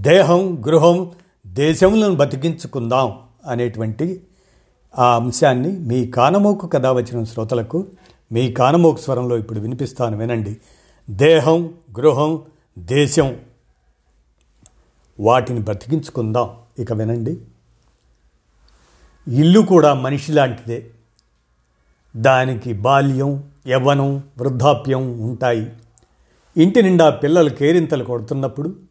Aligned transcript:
దేహం 0.00 0.62
గృహం 0.66 1.12
దేశములను 1.46 2.14
బతికించుకుందాం 2.14 3.18
అనేటువంటి 3.46 4.20
ఆ 4.98 5.16
అంశాన్ని 5.16 5.78
మీ 5.78 6.06
కానమోకు 6.06 6.66
కథ 6.66 6.86
వచ్చిన 6.86 7.24
శ్రోతలకు 7.24 7.86
మీ 8.32 8.52
కానమోకు 8.52 9.00
స్వరంలో 9.00 9.38
ఇప్పుడు 9.38 9.60
వినిపిస్తాను 9.60 10.18
వినండి. 10.18 10.56
దేహం 11.10 11.74
గృహం 11.98 12.42
దేశం 12.78 13.36
వాటిని 15.20 15.60
బ్రతికించుకుందాం 15.60 16.50
ఇక 16.78 16.92
వినండి. 16.92 17.40
ఇల్లు 19.28 19.60
కూడా 19.60 19.94
మనిషి 19.94 20.32
లాంటిదే. 20.32 20.90
దానికి 22.16 22.72
బాల్యం 22.72 23.44
యవ్వనం 23.68 24.16
వృద్ధాప్యం 24.16 25.20
ఉంటాయి. 25.20 25.72
ఇంటి 26.56 26.82
నిండా 26.82 27.10
పిల్లలు 27.10 27.50
కేరింతలు 27.50 28.04
కొడుతున్నప్పుడు 28.04 28.89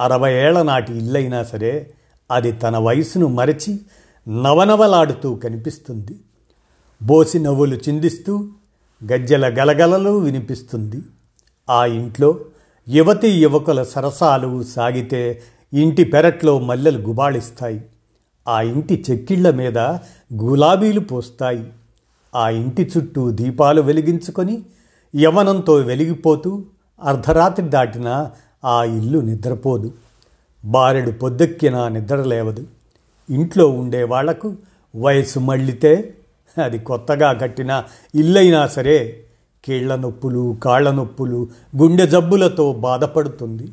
అరవై 0.00 0.34
ఏళ్ళ 0.34 0.62
నాటి 0.62 0.96
ఇల్లైనా 0.96 1.42
సరే 1.42 1.90
అది 2.30 2.52
తన 2.52 2.76
వయసును 2.76 3.26
మరచి 3.26 3.80
నవనవలాడుతూ 4.28 5.34
కనిపిస్తుంది. 5.34 6.18
బోసి 7.02 7.38
నవ్వులు 7.38 7.74
చిందిస్తూ 7.74 8.48
గజ్జల 9.12 9.62
గలగలలు 9.62 10.10
వినిపిస్తుంది. 10.10 11.02
ఆ 11.70 11.86
ఇంట్లో 11.86 12.40
యువతి 12.88 13.28
యువకుల 13.28 13.82
సరసాలు 13.82 14.62
సాగితే 14.62 15.42
ఇంటి 15.72 16.04
పెరట్లో 16.04 16.58
మల్లెలు 16.58 16.98
గుబాళిస్తాయి. 16.98 17.84
ఆ 18.48 18.60
ఇంటి 18.60 19.04
చెక్కిళ్ళ 19.10 19.50
మీద 19.50 19.78
గులాబీలు 20.34 21.00
పోస్తాయి. 21.00 21.72
ఆ 22.34 22.48
ఇంటి 22.48 22.92
చుట్టూ 22.96 23.30
దీపాలు 23.30 23.82
వెలిగించుకొని 23.82 24.62
యవనంతో 25.16 25.74
వెలిగిపోతూ 25.74 26.64
అర్ధరాత్రి 27.02 27.68
దాటిన 27.68 28.30
ఆ 28.64 28.84
ఇల్లు 28.84 29.18
నిద్రపోదు. 29.18 29.92
బారెడు 30.64 31.10
పొద్దెక్కినా 31.10 31.88
నిద్రలేవదు 31.88 32.66
ఇంట్లో 33.30 33.68
ఉండే 33.68 34.02
వాళ్ళకు 34.04 34.54
వయసు 34.96 35.38
మళ్ళితే 35.38 36.14
అది 36.64 36.78
కొత్తగా 36.78 37.32
కట్టిన 37.32 37.84
ఇల్లైనా 38.14 38.66
సరే 38.66 39.24
కీళ్ళ 39.64 39.94
నొప్పులు 39.94 40.56
కాళ్ళ 40.62 40.90
నొప్పులు 40.90 41.48
గుండె 41.76 42.06
జబ్బులతో 42.06 42.72
బాధపడుతుంది. 42.72 43.68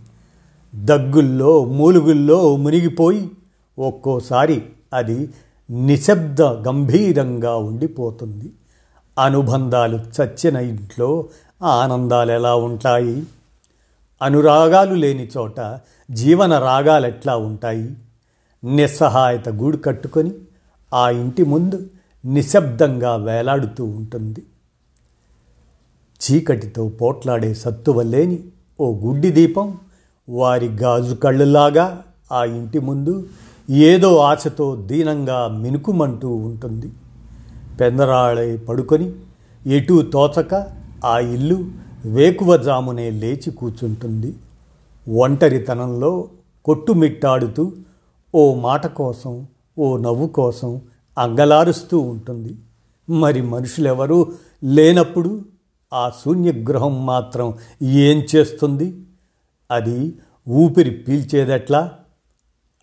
దగ్గుల్లో 0.75 1.65
మూలుగుల్లో 1.65 2.55
మునిగిపోయి 2.55 3.29
ఒక్కోసారి 3.79 4.63
అది 4.93 5.29
నిశ్శబ్ద 5.69 6.41
గంభీరంగా 6.41 7.55
ఉండిపోతుంది. 7.55 8.51
అనుబంధాలు 9.19 9.99
చచ్చిన 10.21 10.55
ఇంట్లో 10.55 11.25
ఆనందాలు 11.63 12.31
ఎలా 12.31 12.55
ఉంటాయి? 12.55 13.23
అనురాగాలు 14.21 14.95
లేని 14.95 15.29
చోట 15.37 15.79
జీవన 16.11 16.57
రాగాలు 16.59 17.07
ఎట్లా 17.07 17.37
ఉంటాయి? 17.37 17.95
నిస్సహాయత 18.63 19.49
గూడు 19.49 19.77
కట్టుకొని 19.77 20.31
ఆ 20.93 21.09
ఇంటి 21.09 21.43
ముందు 21.43 21.87
నిశ్శబ్దంగా 22.25 23.15
వేలాడుతూ 23.15 23.85
ఉంటుంది. 23.85 24.43
చీకటితో 26.21 26.89
పోట్లాడే 26.89 27.53
సత్తువ 27.53 28.01
లేని 28.01 28.39
ఓ 28.79 28.93
గుడ్డి 28.93 29.31
దీపం 29.31 29.77
వారి 30.29 30.67
గాజు 30.67 31.15
కళ్ళులాగా 31.15 32.03
ఆ 32.31 32.43
ఇంటి 32.43 32.79
ముందు 32.79 33.27
ఏదో 33.69 34.17
ఆశతో 34.17 34.75
దీనంగా 34.75 35.47
మినుకుమంటూ 35.47 36.29
ఉంటుంది. 36.29 36.91
పెందరాళై 37.79 38.57
పడుకొని 38.57 39.13
ఎటూ 39.67 40.01
తోచక 40.01 40.67
ఆ 41.05 41.19
ఇల్లు 41.19 41.65
వేకువజామునే 42.05 43.09
లేచి 43.09 43.51
కూర్చుంటుంది. 43.51 44.35
ఒంటరితనంలో 45.13 46.29
కొట్టుమిట్టాడుతూ 46.65 47.73
ఓ 48.35 48.53
మాట 48.53 48.87
కోసం 48.87 49.45
ఓ 49.79 49.97
నవ్వు 49.97 50.27
కోసం 50.27 50.81
అంగలారుస్తూ 51.17 51.99
ఉంటుంది. 51.99 52.55
మరి 53.09 53.41
మనుషులెవరూ 53.41 54.31
లేనప్పుడు 54.63 55.45
ఆ 55.93 56.09
శూన్యగృహం 56.09 57.05
మాత్రం 57.05 57.53
ఏం 57.83 58.27
చేస్తుంది? 58.35 58.93
అది 59.71 60.13
ఊపిరి 60.49 60.89
పీల్చేదెట్లా? 60.89 61.91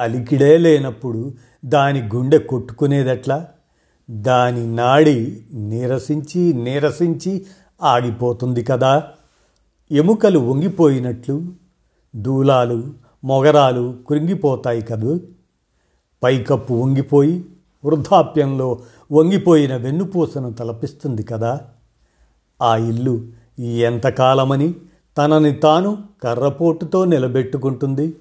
అలికిడే 0.00 0.58
లేనప్పుడు 0.58 1.32
దాని 1.64 2.02
గుండె 2.14 2.38
కొట్టుకునేదెట్లా? 2.38 3.46
దాని 4.10 4.76
నాడి 4.76 5.42
నీరసించి 5.52 6.52
నీరసించి 6.52 7.46
ఆగిపోతుంది 7.82 8.64
కదా. 8.64 9.04
ఎముకలు 9.92 10.38
వంగిపోయినట్లు 10.38 11.42
దూలాలు 12.16 12.92
మొగరాలు 13.24 13.96
కృంగిపోతాయి 14.08 14.82
కదూ. 14.82 15.20
పైకప్పు 16.22 16.74
వంగిపోయి 16.74 17.44
వృద్ధాప్యంలో 17.84 18.80
వంగిపోయిన 19.12 19.76
వెన్నుపూసను 19.76 20.52
తలపిస్తుంది 20.52 21.22
కదా. 21.22 21.60
ఆ 22.62 22.76
ఇల్లు 22.76 23.26
ఎంతకాలమని 23.60 24.74
తనని 25.18 25.52
తాను 25.52 25.98
కర్రపోటుతో 26.22 27.04
నిలబెట్టుకుంటుంది. 27.04 28.14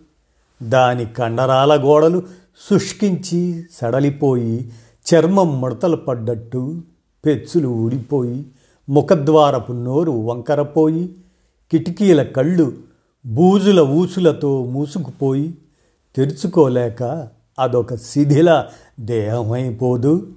దాని 0.63 1.06
కండరాల 1.06 1.84
గోడలు 1.84 2.24
శుష్కించి 2.69 3.63
సడలిపోయి 3.72 4.72
చర్మం 5.13 5.62
ముడతలు 5.62 5.95
పడ్డట్టు 5.95 6.81
పెచ్చులు 7.25 7.68
ఊడిపోయి 7.68 8.45
ముఖద్వారపు 8.90 9.72
నోరు 9.72 10.12
వంకరపోయి 10.12 11.16
కిటికీల 11.72 12.24
కళ్ళు 12.24 12.74
బూజుల 13.25 13.80
ఊసులతో 13.80 14.66
మూసుకుపోయి 14.66 15.58
తెరుచుకోలేక 16.16 17.28
అదొక 17.59 17.96
శిథిల 17.96 18.66
దేహమైపోదు. 19.00 20.28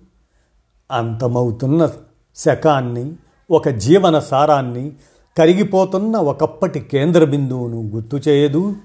అంతమవుతున్న 0.92 1.90
శకాన్ని 2.36 3.12
ఒక 3.50 3.68
జీవన 3.68 4.18
సారాన్ని 4.18 4.92
కరిగిపోతున్న 5.38 6.16
ఒకప్పటి 6.16 6.80
కేంద్ర 6.80 7.24
బిందువును 7.24 7.90
గుర్తు 7.94 8.16
చేయదు. 8.28 8.76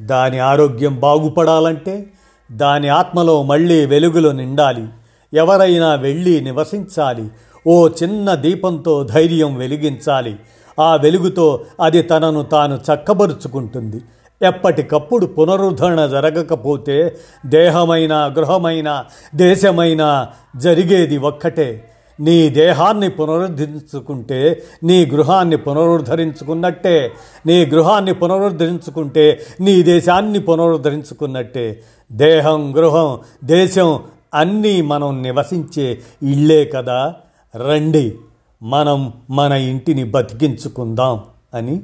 దాని 0.00 0.38
ఆరోగ్యం 0.38 1.00
బాగుపడాలంటే 1.00 2.10
దాని 2.52 2.88
ఆత్మలో 2.88 3.42
మళ్ళీ 3.42 3.86
వెలుగులు 3.86 4.28
నిండాలి. 4.28 4.88
ఎవరైనా 5.34 5.94
వెళ్ళి 5.94 6.40
నివసించాలి. 6.40 7.28
ఓ 7.66 7.88
చిన్న 7.88 8.34
దీపంతో 8.34 9.04
ధైర్యం 9.04 9.56
వెలిగించాలి. 9.56 10.36
ఆ 10.80 10.96
వెలుగుతో 10.96 11.60
అది 11.80 12.02
తనను 12.02 12.42
తాను 12.42 12.74
చక్కబరుచుకుంటుంది. 12.74 14.00
ఎప్పటికప్పుడు 14.42 15.26
పునరుద్ధరణ 15.26 16.06
జరగకపోతే 16.06 17.16
దేహమైన 17.46 18.34
గృహమైన 18.38 19.04
దేశమైన 19.34 20.26
జరిగేది 20.56 21.16
ఒక్కటే. 21.18 21.90
నీ 22.20 22.48
దేహాన్ని 22.48 23.08
పునరుద్ధరించుకుంటే 23.10 24.62
నీ 24.84 25.06
గృహాన్ని 25.06 25.56
పునరుద్ధరించుకున్నట్టే 25.56 27.12
నీ 27.46 27.66
గృహాన్ని 27.66 28.14
పునరుద్ధరించుకుంటే 28.14 29.40
నీ 29.60 29.82
దేశాన్ని 29.82 30.38
పునరుద్ధరించుకున్నట్టే. 30.38 31.82
దేహం 32.12 32.76
గృహం 32.76 33.18
దేశం 33.44 34.00
అన్నీ 34.34 34.82
మనం 34.82 35.22
నివసించే 35.22 35.98
ఇళ్ళే 36.22 36.64
కదా. 36.64 37.14
రండి 37.56 38.18
మనం 38.62 39.12
మన 39.30 39.52
ఇంటిని 39.52 40.04
బతికించుకుందాం 40.04 41.24
అని 41.54 41.82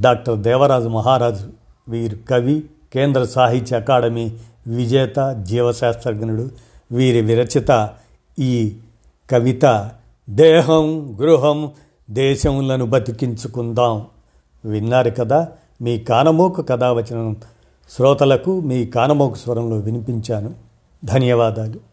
డాక్టర్ 0.00 0.38
దేవరాజు 0.38 0.88
మహారాజు 0.88 1.48
వీరు 1.88 2.16
కవి 2.30 2.64
కేంద్ర 2.92 3.24
సాహిత్య 3.24 3.76
అకాడమీ 3.76 4.32
విజేత 4.66 5.38
జీవశాస్త్రజ్ఞుడు 5.42 6.50
వీరి 6.92 7.20
విరచిత 7.20 7.90
ఈ 8.38 8.76
కవిత 9.30 9.90
దేహం 10.30 11.16
గృహం 11.20 11.70
దేశములను 12.10 12.86
బతికించుకుందాం. 12.86 14.06
విన్నారు 14.64 15.10
కదా 15.10 15.48
మీ 15.82 15.98
కానమోకు 15.98 16.62
కథావచనం 16.62 17.36
శ్రోతలకు 17.90 18.60
మీ 18.60 18.86
కానమోకు 18.86 19.34
స్వరంలో 19.34 19.76
వినిపించాను. 19.76 20.54
ధన్యవాదాలు. 21.04 21.89